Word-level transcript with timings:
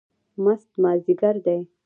مست 0.43 0.69
مازدیګر 0.81 1.35
دی 1.45 1.59